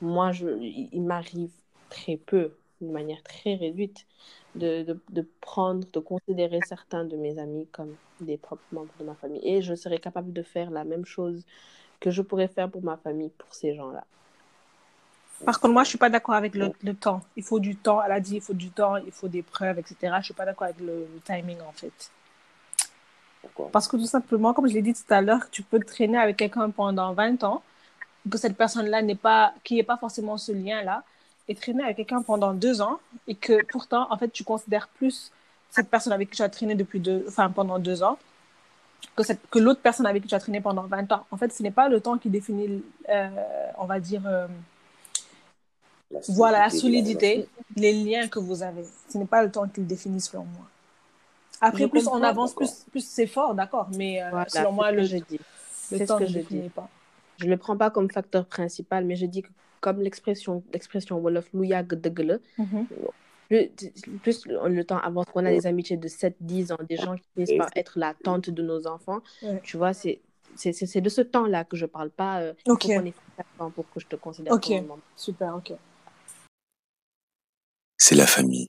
moi, 0.00 0.32
je, 0.32 0.48
il 0.48 1.02
m'arrive 1.02 1.50
très 1.90 2.16
peu, 2.16 2.52
de 2.80 2.90
manière 2.90 3.22
très 3.22 3.54
réduite, 3.54 4.06
de, 4.54 4.82
de, 4.82 4.98
de, 5.10 5.26
prendre, 5.40 5.86
de 5.92 6.00
considérer 6.00 6.60
certains 6.66 7.04
de 7.04 7.16
mes 7.16 7.38
amis 7.38 7.66
comme 7.72 7.94
des 8.20 8.36
propres 8.36 8.62
membres 8.72 8.92
de 8.98 9.04
ma 9.04 9.14
famille. 9.14 9.40
Et 9.42 9.62
je 9.62 9.74
serais 9.74 9.98
capable 9.98 10.32
de 10.32 10.42
faire 10.42 10.70
la 10.70 10.84
même 10.84 11.04
chose 11.04 11.44
que 12.00 12.10
je 12.10 12.22
pourrais 12.22 12.48
faire 12.48 12.70
pour 12.70 12.82
ma 12.82 12.96
famille, 12.96 13.30
pour 13.36 13.52
ces 13.54 13.74
gens-là. 13.74 14.04
Par 15.44 15.60
contre, 15.60 15.72
moi, 15.72 15.84
je 15.84 15.88
ne 15.88 15.90
suis 15.90 15.98
pas 15.98 16.10
d'accord 16.10 16.34
avec 16.34 16.54
le, 16.54 16.72
le, 16.82 16.94
temps. 16.94 17.20
Il 17.36 17.44
faut 17.44 17.60
du 17.60 17.76
temps. 17.76 18.02
Elle 18.02 18.10
a 18.10 18.18
dit 18.18 18.36
il 18.36 18.40
faut 18.40 18.54
du 18.54 18.70
temps, 18.70 18.96
il 18.96 19.12
faut 19.12 19.28
des 19.28 19.42
preuves, 19.42 19.78
etc. 19.78 19.96
Je 20.02 20.16
ne 20.16 20.22
suis 20.22 20.34
pas 20.34 20.44
d'accord 20.44 20.64
avec 20.64 20.80
le, 20.80 21.06
le, 21.14 21.20
timing, 21.24 21.58
en 21.60 21.72
fait. 21.72 22.10
Pourquoi? 23.40 23.68
Parce 23.70 23.86
que 23.86 23.96
tout 23.96 24.06
simplement, 24.06 24.52
comme 24.52 24.66
je 24.66 24.74
l'ai 24.74 24.82
dit 24.82 24.94
tout 24.94 25.14
à 25.14 25.20
l'heure, 25.20 25.48
tu 25.50 25.62
peux 25.62 25.78
traîner 25.78 26.18
avec 26.18 26.36
quelqu'un 26.36 26.70
pendant 26.70 27.12
20 27.12 27.44
ans 27.44 27.62
que 28.28 28.38
cette 28.38 28.56
personne-là 28.56 29.02
n'est 29.02 29.14
pas, 29.14 29.54
qui 29.64 29.76
n'est 29.76 29.82
pas 29.82 29.96
forcément 29.96 30.36
ce 30.36 30.52
lien-là, 30.52 31.02
et 31.48 31.54
traîner 31.54 31.82
avec 31.82 31.96
quelqu'un 31.96 32.22
pendant 32.22 32.52
deux 32.52 32.80
ans, 32.80 32.98
et 33.26 33.34
que 33.34 33.64
pourtant, 33.66 34.06
en 34.10 34.18
fait, 34.18 34.28
tu 34.28 34.44
considères 34.44 34.88
plus 34.88 35.32
cette 35.70 35.88
personne 35.88 36.12
avec 36.12 36.30
qui 36.30 36.36
tu 36.36 36.42
as 36.42 36.48
traîné 36.48 36.74
depuis 36.74 37.00
deux, 37.00 37.24
enfin, 37.28 37.50
pendant 37.50 37.78
deux 37.78 38.02
ans 38.02 38.18
que, 39.16 39.22
cette, 39.22 39.40
que 39.50 39.58
l'autre 39.58 39.80
personne 39.80 40.06
avec 40.06 40.22
qui 40.22 40.28
tu 40.28 40.34
as 40.34 40.40
traîné 40.40 40.60
pendant 40.60 40.82
20 40.82 41.12
ans. 41.12 41.26
En 41.30 41.36
fait, 41.36 41.52
ce 41.52 41.62
n'est 41.62 41.70
pas 41.70 41.88
le 41.88 42.00
temps 42.00 42.18
qui 42.18 42.28
définit, 42.30 42.82
euh, 43.08 43.28
on 43.78 43.86
va 43.86 44.00
dire, 44.00 44.22
euh, 44.26 44.46
la 46.10 46.20
voilà, 46.28 46.58
la 46.60 46.70
solidité, 46.70 47.48
les 47.76 47.92
liens 47.92 48.28
que 48.28 48.38
vous 48.38 48.62
avez. 48.62 48.84
Ce 49.08 49.18
n'est 49.18 49.26
pas 49.26 49.42
le 49.42 49.50
temps 49.50 49.68
qui 49.68 49.80
le 49.80 49.86
définit 49.86 50.20
selon 50.20 50.44
moi. 50.44 50.66
Après, 51.60 51.88
plus 51.88 52.06
on 52.06 52.22
avance, 52.22 52.54
plus, 52.54 52.84
plus 52.90 53.04
c'est 53.04 53.26
fort, 53.26 53.54
d'accord, 53.54 53.88
mais 53.96 54.22
euh, 54.22 54.44
selon 54.46 54.72
moi, 54.72 54.92
le, 54.92 55.02
je 55.02 55.16
dis. 55.16 55.40
le 55.90 56.06
temps 56.06 56.18
ce 56.18 56.24
que 56.24 56.28
ne 56.28 56.34
définit 56.34 56.68
pas. 56.68 56.88
Je 57.38 57.46
ne 57.46 57.50
le 57.50 57.56
prends 57.56 57.76
pas 57.76 57.90
comme 57.90 58.10
facteur 58.10 58.46
principal, 58.46 59.04
mais 59.04 59.16
je 59.16 59.26
dis 59.26 59.42
que 59.42 59.48
comme 59.80 60.00
l'expression 60.00 60.62
l'expression 60.72 61.18
Wolof 61.18 61.52
Louya 61.52 61.84
plus, 63.48 63.70
plus 64.22 64.46
le 64.46 64.82
temps 64.82 64.98
avance, 64.98 65.26
qu'on 65.26 65.46
a 65.46 65.50
des 65.50 65.66
amitiés 65.66 65.96
de 65.96 66.08
7-10 66.08 66.72
ans, 66.72 66.78
des 66.88 66.96
gens 66.96 67.16
qui 67.16 67.24
finissent 67.34 67.58
par 67.58 67.70
être 67.76 67.98
la 67.98 68.14
tante 68.14 68.50
de 68.50 68.62
nos 68.62 68.86
enfants, 68.86 69.20
tu 69.62 69.76
vois, 69.76 69.94
c'est 69.94 70.20
c'est 70.56 71.00
de 71.00 71.08
ce 71.08 71.20
temps-là 71.20 71.64
que 71.64 71.76
je 71.76 71.86
parle 71.86 72.10
pas. 72.10 72.40
Euh, 72.40 72.54
ok. 72.66 72.88
Pour, 73.56 73.70
pour 73.70 73.90
que 73.90 74.00
je 74.00 74.06
te 74.06 74.16
considère 74.16 74.52
Ok, 74.52 74.72
super, 75.16 75.54
ok. 75.54 75.72
C'est 77.96 78.16
la 78.16 78.26
famille. 78.26 78.68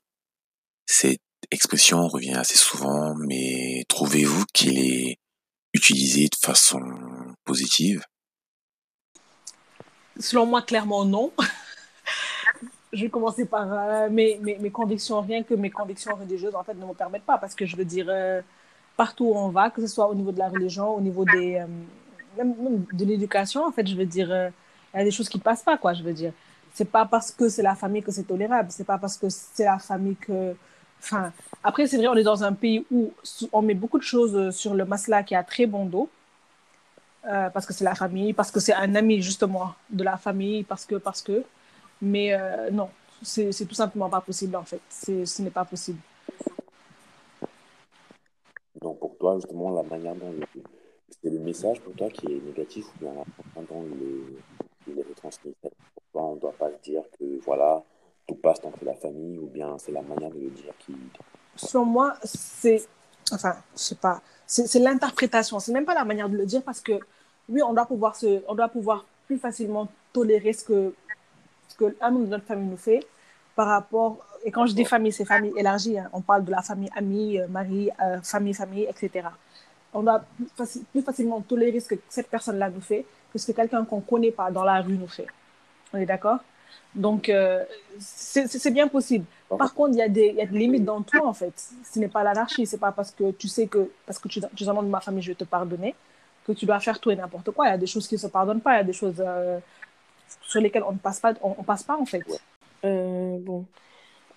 Cette 0.85 1.21
expression 1.51 2.07
revient 2.07 2.35
assez 2.35 2.57
souvent, 2.57 3.15
mais 3.15 3.83
trouvez-vous 3.88 4.45
qu'il 4.53 4.79
est 4.79 5.17
utilisé 5.73 6.27
de 6.27 6.35
façon 6.35 6.79
positive? 7.43 8.03
Selon 10.19 10.45
moi, 10.45 10.61
clairement 10.61 11.05
non. 11.05 11.31
je 12.93 13.03
vais 13.03 13.09
commencer 13.09 13.45
par 13.45 13.71
euh, 13.71 14.09
mes, 14.09 14.39
mes, 14.41 14.57
mes, 14.57 14.69
convictions, 14.69 15.21
rien 15.21 15.43
que 15.43 15.53
mes 15.53 15.69
convictions 15.69 16.15
religieuses, 16.15 16.55
en 16.55 16.63
fait, 16.63 16.73
ne 16.73 16.85
me 16.85 16.93
permettent 16.93 17.23
pas, 17.23 17.38
parce 17.38 17.55
que 17.55 17.65
je 17.65 17.75
veux 17.75 17.85
dire, 17.85 18.07
euh, 18.09 18.41
partout 18.97 19.25
où 19.25 19.35
on 19.35 19.49
va, 19.49 19.69
que 19.69 19.81
ce 19.81 19.88
soit 19.88 20.07
au 20.07 20.15
niveau 20.15 20.31
de 20.31 20.39
la 20.39 20.49
religion, 20.49 20.95
au 20.95 21.01
niveau 21.01 21.23
des, 21.25 21.55
euh, 21.55 21.65
même, 22.38 22.85
de 22.91 23.05
l'éducation, 23.05 23.65
en 23.65 23.71
fait, 23.71 23.88
je 23.88 23.95
veux 23.95 24.05
dire, 24.05 24.27
il 24.93 24.97
y 24.97 25.01
a 25.01 25.03
des 25.03 25.11
choses 25.11 25.29
qui 25.29 25.38
ne 25.38 25.43
passent 25.43 25.63
pas, 25.63 25.77
quoi, 25.77 25.93
je 25.93 26.03
veux 26.03 26.13
dire. 26.13 26.33
C'est 26.73 26.89
pas 26.89 27.05
parce 27.05 27.31
que 27.31 27.49
c'est 27.49 27.63
la 27.63 27.75
famille 27.75 28.03
que 28.03 28.11
c'est 28.11 28.23
tolérable, 28.23 28.69
c'est 28.71 28.85
pas 28.85 28.97
parce 28.97 29.17
que 29.17 29.29
c'est 29.29 29.65
la 29.65 29.79
famille 29.79 30.15
que... 30.15 30.55
Enfin, 31.01 31.31
après, 31.63 31.88
c'est 31.88 31.97
vrai, 31.97 32.07
on 32.07 32.15
est 32.15 32.23
dans 32.23 32.43
un 32.43 32.53
pays 32.53 32.85
où 32.91 33.13
on 33.53 33.61
met 33.61 33.73
beaucoup 33.73 33.97
de 33.97 34.03
choses 34.03 34.53
sur 34.55 34.73
le 34.73 34.83
masla 34.85 35.23
qui 35.23 35.33
a 35.33 35.43
très 35.43 35.65
bon 35.65 35.85
dos, 35.85 36.09
parce 37.23 37.65
que 37.65 37.73
c'est 37.73 37.83
la 37.83 37.95
famille, 37.95 38.33
parce 38.33 38.51
que 38.51 38.59
c'est 38.59 38.73
un 38.73 38.95
ami, 38.95 39.21
justement, 39.21 39.73
de 39.89 40.03
la 40.03 40.17
famille, 40.17 40.63
parce 40.63 40.85
que, 40.85 40.95
parce 40.95 41.21
que... 41.21 41.43
Mais 42.01 42.33
euh, 42.33 42.69
non, 42.71 42.89
c'est 43.21 43.67
tout 43.67 43.75
simplement 43.75 44.09
pas 44.09 44.21
possible 44.21 44.55
en 44.55 44.63
fait. 44.63 44.81
Ce 44.89 45.41
n'est 45.41 45.49
pas 45.49 45.65
possible. 45.65 45.99
Donc 48.81 48.99
pour 48.99 49.17
toi, 49.17 49.35
justement, 49.35 49.71
la 49.71 49.83
manière 49.83 50.15
dont 50.15 50.33
c'est 51.21 51.29
le 51.29 51.39
message 51.39 51.81
pour 51.81 51.93
toi 51.95 52.09
qui 52.09 52.27
est 52.27 52.45
négatif 52.45 52.85
ou 52.95 52.99
bien 52.99 53.13
la 53.13 53.25
manière 53.55 53.69
dont 53.69 53.85
il 54.88 54.99
est, 54.99 55.03
retransmis. 55.03 55.53
Pour 55.61 55.71
toi, 56.13 56.23
on 56.23 56.35
ne 56.35 56.39
doit 56.39 56.53
pas 56.53 56.69
dire 56.83 57.03
que 57.19 57.39
voilà, 57.43 57.83
tout 58.27 58.35
passe 58.35 58.63
entre 58.63 58.85
la 58.85 58.95
famille 58.95 59.38
ou 59.38 59.47
bien 59.47 59.77
c'est 59.77 59.91
la 59.91 60.01
manière 60.01 60.29
de 60.29 60.39
le 60.39 60.49
dire 60.49 60.73
qui. 60.79 60.95
Selon 61.55 61.85
moi, 61.85 62.15
c'est. 62.23 62.88
Enfin, 63.31 63.55
je 63.75 63.81
sais 63.81 63.95
pas. 63.95 64.21
C'est 64.45 64.79
l'interprétation. 64.79 65.59
C'est 65.59 65.71
même 65.71 65.86
pas 65.86 65.93
la 65.93 66.05
manière 66.05 66.29
de 66.29 66.38
le 66.38 66.45
dire 66.45 66.63
parce 66.63 66.81
que 66.81 67.00
oui, 67.50 67.62
on 67.62 67.74
doit 67.74 67.86
pouvoir, 67.86 68.15
se, 68.15 68.41
on 68.48 68.55
doit 68.55 68.69
pouvoir 68.69 69.05
plus 69.27 69.38
facilement 69.38 69.88
tolérer 70.13 70.53
ce 70.53 70.63
que 70.63 70.93
que 71.79 71.95
un 72.01 72.12
membre 72.12 72.25
de 72.25 72.31
notre 72.31 72.45
famille 72.45 72.67
nous 72.67 72.77
fait 72.77 73.05
par 73.55 73.67
rapport, 73.67 74.25
et 74.45 74.51
quand 74.51 74.65
je 74.65 74.74
dis 74.74 74.86
famille, 74.86 75.12
c'est 75.12 75.25
famille 75.25 75.53
élargie, 75.57 75.98
hein. 75.98 76.09
on 76.13 76.21
parle 76.21 76.45
de 76.45 76.51
la 76.51 76.62
famille 76.62 76.89
amie, 76.95 77.39
euh, 77.39 77.48
mari, 77.48 77.89
euh, 78.01 78.21
famille, 78.21 78.53
famille, 78.53 78.83
etc. 78.83 79.27
On 79.93 80.01
doit 80.01 80.24
plus, 80.91 81.01
facilement 81.01 81.41
tolérer 81.41 81.79
ce 81.79 81.89
que 81.89 81.95
cette 82.07 82.29
personne-là 82.29 82.69
nous 82.69 82.81
fait 82.81 83.05
que 83.33 83.39
ce 83.39 83.48
que 83.48 83.55
quelqu'un 83.55 83.83
qu'on 83.86 83.98
ne 83.98 84.01
connaît 84.01 84.31
pas 84.31 84.50
dans 84.50 84.63
la 84.63 84.81
rue 84.81 84.98
nous 84.98 85.07
fait. 85.07 85.27
On 85.93 85.98
est 85.98 86.05
d'accord? 86.05 86.39
Donc, 86.95 87.27
euh, 87.29 87.63
c'est 88.00 88.71
bien 88.71 88.88
possible. 88.88 89.25
Par 89.57 89.73
contre, 89.73 89.93
il 89.93 89.97
y, 89.97 90.01
a 90.01 90.09
des, 90.09 90.27
y 90.33 90.41
a 90.41 90.45
des 90.45 90.57
limites 90.57 90.85
dans 90.85 91.01
tout, 91.01 91.23
en 91.23 91.33
fait. 91.33 91.53
Ce 91.83 91.97
n'est 91.97 92.07
pas 92.07 92.23
l'anarchie. 92.23 92.65
C'est 92.65 92.77
pas 92.77 92.91
parce 92.91 93.11
que 93.11 93.31
tu 93.31 93.47
sais 93.47 93.67
que, 93.67 93.89
parce 94.05 94.19
que 94.19 94.27
tu, 94.27 94.41
tu 94.55 94.63
es 94.63 94.67
un 94.67 94.73
membre 94.73 94.85
de 94.85 94.91
ma 94.91 95.01
famille, 95.01 95.23
je 95.23 95.31
vais 95.31 95.35
te 95.35 95.43
pardonner, 95.43 95.95
que 96.45 96.51
tu 96.51 96.65
dois 96.65 96.79
faire 96.79 96.99
tout 96.99 97.09
et 97.09 97.15
n'importe 97.15 97.51
quoi. 97.51 97.67
Il 97.67 97.71
y 97.71 97.73
a 97.73 97.77
des 97.77 97.87
choses 97.87 98.07
qui 98.07 98.15
ne 98.15 98.19
se 98.19 98.27
pardonnent 98.27 98.61
pas. 98.61 98.75
Il 98.75 98.77
y 98.77 98.81
a 98.81 98.83
des 98.83 98.93
choses 98.93 99.23
sur 100.41 100.61
lesquels 100.61 100.83
on 100.83 100.93
ne 100.93 100.97
passe 100.97 101.19
pas, 101.19 101.33
on, 101.41 101.63
passe 101.63 101.83
pas 101.83 101.97
en 101.97 102.05
fait. 102.05 102.23
Euh, 102.85 103.37
bon, 103.39 103.65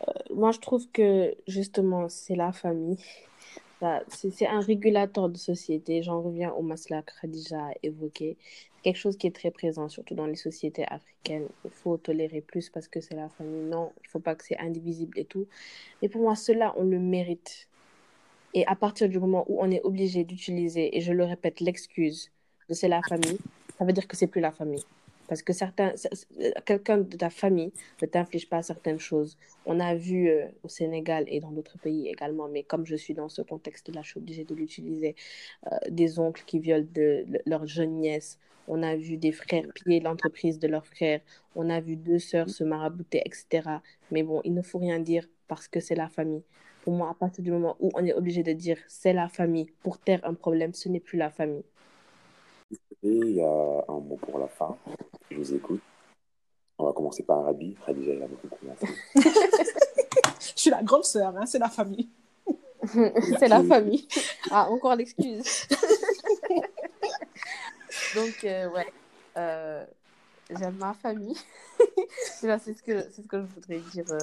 euh, 0.09 0.13
moi 0.35 0.53
je 0.53 0.59
trouve 0.59 0.87
que 0.93 1.35
justement 1.47 2.09
c'est 2.09 2.37
la 2.37 2.53
famille. 2.53 2.99
C'est 4.09 4.47
un 4.47 4.61
régulateur 4.61 5.29
de 5.29 5.37
société. 5.37 6.03
J'en 6.03 6.23
reviens 6.23 6.53
au 6.53 6.63
masla 6.63 7.03
que 7.03 7.13
Khadija 7.21 7.71
évoqué. 7.83 8.37
Quelque 8.83 8.97
chose 8.97 9.17
qui 9.17 9.27
est 9.27 9.35
très 9.35 9.51
présent, 9.51 9.89
surtout 9.89 10.15
dans 10.15 10.27
les 10.27 10.37
sociétés 10.37 10.85
africaines. 10.87 11.49
Il 11.65 11.71
faut 11.71 11.97
tolérer 11.97 12.41
plus 12.41 12.71
parce 12.71 12.89
que 12.89 13.01
c'est 13.01 13.15
la 13.15 13.29
famille. 13.29 13.63
Non, 13.63 13.93
il 13.99 14.07
ne 14.07 14.09
faut 14.09 14.21
pas 14.21 14.35
que 14.35 14.45
c'est 14.45 14.59
indivisible 14.59 15.19
et 15.19 15.25
tout. 15.25 15.47
Mais 16.01 16.09
pour 16.09 16.23
moi, 16.23 16.37
cela, 16.37 16.75
on 16.77 16.85
le 16.85 16.99
mérite. 16.99 17.69
Et 18.55 18.67
à 18.67 18.77
partir 18.77 19.09
du 19.09 19.19
moment 19.19 19.45
où 19.49 19.61
on 19.61 19.71
est 19.71 19.83
obligé 19.83 20.25
d'utiliser, 20.25 20.97
et 20.97 21.01
je 21.01 21.13
le 21.13 21.25
répète, 21.25 21.61
l'excuse 21.61 22.31
de 22.69 22.75
c'est 22.75 22.89
la 22.89 23.03
famille, 23.03 23.39
ça 23.79 23.85
veut 23.85 23.93
dire 23.93 24.07
que 24.07 24.17
c'est 24.17 24.27
plus 24.27 24.41
la 24.41 24.53
famille. 24.53 24.85
Parce 25.33 25.43
que 25.43 25.55
certains, 25.55 25.95
quelqu'un 26.67 26.99
de 26.99 27.17
ta 27.17 27.31
famille 27.31 27.73
ne 28.03 28.07
t'inflige 28.07 28.51
pas 28.51 28.61
certaines 28.61 28.99
choses. 28.99 29.39
On 29.65 29.81
a 29.81 29.95
vu 29.95 30.29
euh, 30.29 30.45
au 30.63 30.69
Sénégal 30.69 31.25
et 31.27 31.41
dans 31.41 31.51
d'autres 31.51 31.79
pays 31.79 32.07
également, 32.07 32.49
mais 32.49 32.65
comme 32.65 32.85
je 32.85 32.97
suis 32.97 33.15
dans 33.15 33.31
ce 33.31 33.41
contexte-là, 33.41 34.03
je 34.03 34.11
suis 34.11 34.19
obligée 34.19 34.45
de 34.45 34.55
l'utiliser, 34.55 35.17
euh, 35.69 35.77
des 35.89 36.19
oncles 36.19 36.43
qui 36.45 36.59
violent 36.59 36.87
de, 36.93 37.25
leur 37.47 37.67
jeune 37.67 37.93
nièce. 37.93 38.39
On 38.69 38.83
a 38.83 38.95
vu 38.95 39.17
des 39.17 39.33
frères 39.33 39.65
piller 39.75 40.01
l'entreprise 40.01 40.59
de 40.59 40.69
leurs 40.69 40.85
frères. 40.87 41.23
On 41.57 41.71
a 41.71 41.81
vu 41.81 41.97
deux 41.97 42.19
sœurs 42.19 42.51
se 42.51 42.63
marabouter, 42.63 43.23
etc. 43.25 43.79
Mais 44.11 44.23
bon, 44.23 44.43
il 44.45 44.53
ne 44.53 44.61
faut 44.61 44.81
rien 44.81 45.01
dire 45.01 45.27
parce 45.49 45.67
que 45.67 45.81
c'est 45.81 45.95
la 45.95 46.11
famille. 46.11 46.43
Pour 46.83 46.93
moi, 46.93 47.09
à 47.09 47.15
partir 47.15 47.43
du 47.43 47.53
moment 47.53 47.75
où 47.81 47.91
on 47.95 48.05
est 48.05 48.13
obligé 48.13 48.43
de 48.43 48.53
dire 48.53 48.77
c'est 48.87 49.15
la 49.15 49.31
famille 49.31 49.71
pour 49.83 49.99
taire 49.99 50.21
un 50.25 50.35
problème, 50.35 50.75
ce 50.75 50.91
n'est 50.91 51.01
plus 51.01 51.17
la 51.17 51.31
famille. 51.31 51.65
Il 53.03 53.31
y 53.31 53.43
a 53.43 53.85
un 53.89 53.99
mot 53.99 54.17
pour 54.17 54.39
la 54.39 54.47
fin. 54.47 54.77
Je 55.31 55.37
vous 55.37 55.55
écoute. 55.55 55.83
On 56.79 56.87
va 56.87 56.93
commencer 56.93 57.25
par 57.25 57.45
Rabi. 57.45 57.77
Khadija, 57.85 58.15
il 58.15 58.23
a 58.23 58.27
beaucoup 58.29 58.49
commencé. 58.49 58.87
je 60.41 60.61
suis 60.61 60.71
la 60.71 60.83
grande 60.83 61.05
sœur, 61.05 61.37
hein, 61.37 61.45
c'est 61.47 61.59
la 61.59 61.69
famille. 61.69 62.09
c'est 63.39 63.49
la 63.49 63.63
famille. 63.65 64.07
Ah, 64.51 64.71
encore 64.71 64.95
l'excuse. 64.95 65.67
Donc, 68.15 68.45
euh, 68.45 68.71
ouais. 68.71 68.93
Euh, 69.37 69.85
j'aime 70.51 70.77
ma 70.77 70.95
famille. 70.95 71.37
c'est 72.41 72.59
ce, 72.59 72.83
que, 72.83 73.11
ce 73.11 73.21
que 73.23 73.41
je 73.41 73.47
voudrais 73.47 73.79
dire. 73.93 74.05
Euh... 74.11 74.19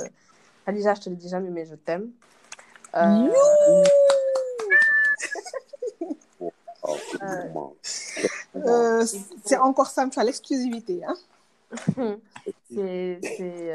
Khadija, 0.66 0.94
je 0.94 1.02
te 1.02 1.10
le 1.10 1.16
dis 1.18 1.30
jamais, 1.30 1.50
mais 1.50 1.66
je 1.66 1.76
t'aime. 1.76 2.12
Euh... 2.96 3.30
Euh, 7.22 7.44
c'est 8.54 9.58
encore 9.58 9.88
simple 9.88 10.20
l'exclusivité. 10.24 11.04
Hein? 11.04 11.16
c'est, 12.72 13.20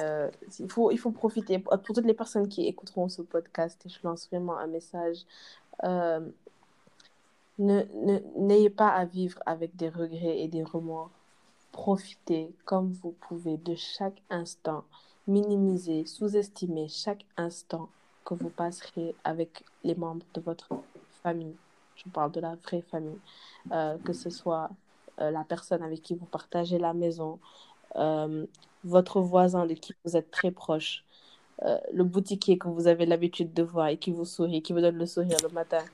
euh, 0.02 0.30
il, 0.58 0.70
faut, 0.70 0.90
il 0.90 0.98
faut 0.98 1.10
profiter. 1.10 1.58
Pour, 1.58 1.80
toutes 1.80 2.04
les 2.04 2.14
personnes 2.14 2.48
qui 2.48 2.66
écouteront 2.66 3.08
ce 3.08 3.22
podcast, 3.22 3.80
je 3.86 3.98
lance 4.02 4.28
vraiment 4.28 4.58
un 4.58 4.66
message. 4.66 5.18
Euh, 5.84 6.20
ne, 7.58 7.82
n'ayez 8.36 8.70
pas 8.70 8.88
à 8.88 9.04
vivre 9.04 9.40
avec 9.46 9.76
des 9.76 9.88
regrets 9.88 10.40
et 10.40 10.48
des 10.48 10.64
remords. 10.64 11.10
Profitez 11.72 12.52
comme 12.64 12.92
vous 12.92 13.14
pouvez 13.28 13.56
de 13.58 13.74
chaque 13.74 14.20
instant. 14.30 14.84
Minimisez, 15.26 16.04
sous-estimez 16.06 16.88
chaque 16.88 17.24
instant 17.36 17.88
que 18.24 18.34
vous 18.34 18.50
passerez 18.50 19.14
avec 19.24 19.64
les 19.82 19.94
membres 19.94 20.26
de 20.34 20.40
votre 20.40 20.68
famille. 21.22 21.56
Je 21.96 22.08
parle 22.10 22.32
de 22.32 22.40
la 22.40 22.56
vraie 22.56 22.82
famille. 22.82 23.18
Euh, 23.72 23.96
que 24.04 24.12
ce 24.12 24.28
soit 24.28 24.70
euh, 25.20 25.30
la 25.30 25.42
personne 25.42 25.82
avec 25.82 26.02
qui 26.02 26.14
vous 26.14 26.26
partagez 26.26 26.78
la 26.78 26.92
maison, 26.92 27.38
euh, 27.96 28.44
votre 28.84 29.20
voisin 29.20 29.64
de 29.66 29.72
qui 29.72 29.94
vous 30.04 30.16
êtes 30.16 30.30
très 30.30 30.50
proche, 30.50 31.04
le 31.92 32.02
boutiquier 32.02 32.58
que 32.58 32.68
vous 32.68 32.88
avez 32.88 33.06
l'habitude 33.06 33.54
de 33.54 33.62
voir 33.62 33.86
et 33.88 33.96
qui 33.96 34.10
vous 34.10 34.26
sourit, 34.26 34.60
qui 34.60 34.72
vous 34.72 34.80
donne 34.80 34.98
le 34.98 35.06
sourire 35.06 35.38
le 35.42 35.48
matin, 35.48 35.84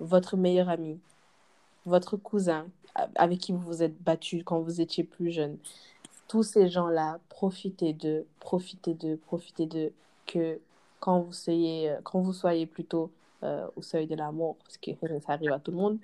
votre 0.00 0.36
meilleur 0.36 0.68
ami, 0.68 0.98
votre 1.86 2.16
cousin 2.16 2.66
avec 3.14 3.38
qui 3.38 3.52
vous 3.52 3.60
vous 3.60 3.82
êtes 3.82 3.96
battu 4.02 4.42
quand 4.44 4.60
vous 4.60 4.80
étiez 4.80 5.04
plus 5.04 5.30
jeune. 5.30 5.56
Tous 6.28 6.42
ces 6.42 6.68
gens-là, 6.68 7.18
profitez 7.30 7.94
de, 7.94 8.26
profitez 8.40 8.94
de, 8.94 9.14
profitez 9.14 9.66
de, 9.66 9.92
que 10.26 10.58
quand 11.00 11.20
vous 11.20 11.32
soyez, 11.32 11.94
quand 12.02 12.20
vous 12.20 12.34
soyez 12.34 12.66
plutôt 12.66 13.10
au 13.42 13.82
seuil 13.82 14.06
de 14.06 14.14
la 14.14 14.30
mort, 14.32 14.56
parce 14.62 14.78
que 14.78 14.90
ça 15.20 15.32
arrive 15.32 15.52
à 15.52 15.58
tout 15.58 15.70
le 15.70 15.76
monde, 15.76 15.98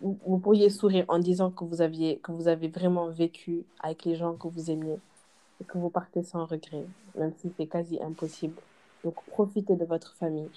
vous, 0.00 0.38
pourriez 0.38 0.70
sourire 0.70 1.04
en 1.08 1.18
disant 1.18 1.50
que 1.50 1.64
vous, 1.64 1.80
aviez, 1.80 2.18
que 2.18 2.32
vous 2.32 2.48
avez 2.48 2.68
vraiment 2.68 3.08
vécu 3.08 3.64
avec 3.80 4.04
les 4.04 4.16
gens 4.16 4.34
que 4.34 4.48
vous 4.48 4.70
aimiez 4.70 4.98
et 5.60 5.64
que 5.64 5.78
vous 5.78 5.88
partez 5.88 6.22
sans 6.22 6.44
regret, 6.44 6.84
même 7.14 7.32
si 7.38 7.50
c'est 7.56 7.66
quasi 7.66 8.00
impossible. 8.02 8.56
Donc, 9.04 9.14
profitez 9.26 9.74
de 9.74 9.84
votre 9.84 10.14
famille, 10.14 10.50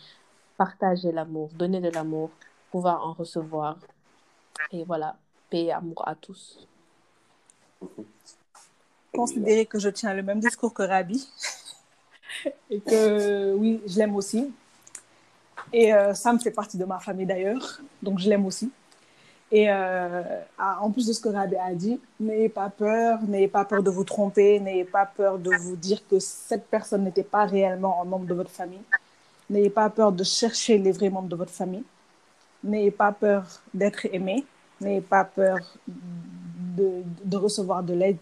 partagez 0.57 1.11
l'amour, 1.11 1.49
donnez 1.55 1.79
de 1.79 1.89
l'amour, 1.89 2.31
pouvoir 2.71 3.05
en 3.05 3.13
recevoir. 3.13 3.77
Et 4.71 4.83
voilà, 4.83 5.17
paix 5.49 5.65
et 5.65 5.71
amour 5.71 6.05
à 6.05 6.15
tous. 6.15 6.67
Considérez 9.13 9.65
que 9.65 9.79
je 9.79 9.89
tiens 9.89 10.13
le 10.13 10.21
même 10.21 10.39
discours 10.39 10.73
que 10.73 10.83
Rabi 10.83 11.27
et 12.69 12.81
que 12.81 13.53
oui, 13.55 13.81
je 13.87 13.97
l'aime 13.97 14.15
aussi. 14.15 14.51
Et 15.71 15.93
euh, 15.93 16.13
Sam 16.13 16.39
fait 16.39 16.51
partie 16.51 16.77
de 16.77 16.85
ma 16.85 16.99
famille 16.99 17.25
d'ailleurs, 17.25 17.81
donc 18.01 18.19
je 18.19 18.29
l'aime 18.29 18.45
aussi. 18.45 18.71
Et 19.51 19.69
euh, 19.69 20.21
en 20.59 20.91
plus 20.91 21.07
de 21.07 21.13
ce 21.13 21.19
que 21.19 21.29
Rabi 21.29 21.55
a 21.55 21.73
dit, 21.73 21.99
n'ayez 22.19 22.49
pas 22.49 22.69
peur, 22.69 23.19
n'ayez 23.27 23.47
pas 23.47 23.65
peur 23.65 23.81
de 23.81 23.89
vous 23.89 24.03
tromper, 24.03 24.59
n'ayez 24.59 24.85
pas 24.85 25.05
peur 25.05 25.39
de 25.39 25.55
vous 25.55 25.75
dire 25.75 26.07
que 26.07 26.19
cette 26.19 26.67
personne 26.67 27.03
n'était 27.03 27.23
pas 27.23 27.45
réellement 27.45 28.01
un 28.01 28.05
membre 28.05 28.25
de 28.25 28.33
votre 28.35 28.51
famille. 28.51 28.81
N'ayez 29.49 29.71
pas 29.71 29.89
peur 29.89 30.11
de 30.11 30.23
chercher 30.23 30.77
les 30.77 30.91
vrais 30.91 31.09
membres 31.09 31.29
de 31.29 31.35
votre 31.35 31.51
famille. 31.51 31.83
N'ayez 32.63 32.91
pas 32.91 33.11
peur 33.11 33.43
d'être 33.73 34.05
aimé. 34.13 34.45
N'ayez 34.79 35.01
pas 35.01 35.23
peur 35.25 35.57
de, 35.87 37.01
de 37.25 37.37
recevoir 37.37 37.81
de 37.81 37.95
l'aide. 37.95 38.19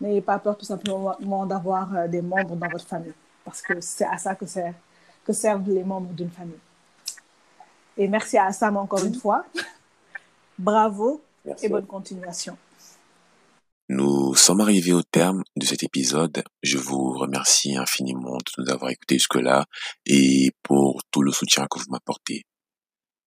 N'ayez 0.00 0.20
pas 0.20 0.40
peur 0.40 0.56
tout 0.56 0.64
simplement 0.64 1.46
d'avoir 1.46 1.94
euh, 1.94 2.08
des 2.08 2.22
membres 2.22 2.56
dans 2.56 2.68
votre 2.68 2.86
famille. 2.86 3.14
Parce 3.44 3.62
que 3.62 3.80
c'est 3.80 4.04
à 4.04 4.18
ça 4.18 4.34
que, 4.34 4.44
que 5.24 5.32
servent 5.32 5.70
les 5.70 5.84
membres 5.84 6.12
d'une 6.12 6.30
famille. 6.30 6.58
Et 7.96 8.08
merci 8.08 8.38
à 8.38 8.52
Sam 8.52 8.76
encore 8.76 9.04
une 9.04 9.14
fois. 9.14 9.44
Bravo 10.58 11.22
Merci. 11.44 11.66
et 11.66 11.68
bonne 11.68 11.86
continuation. 11.86 12.56
Nous 13.88 14.34
sommes 14.36 14.60
arrivés 14.60 14.92
au 14.92 15.02
terme 15.02 15.42
de 15.56 15.66
cet 15.66 15.82
épisode. 15.82 16.42
Je 16.62 16.78
vous 16.78 17.12
remercie 17.12 17.76
infiniment 17.76 18.38
de 18.38 18.62
nous 18.62 18.70
avoir 18.70 18.90
écoutés 18.90 19.16
jusque-là 19.16 19.66
et 20.06 20.52
pour 20.62 21.02
tout 21.10 21.22
le 21.22 21.32
soutien 21.32 21.66
que 21.70 21.78
vous 21.78 21.90
m'apportez. 21.90 22.44